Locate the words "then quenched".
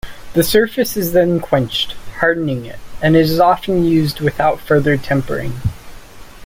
1.13-1.91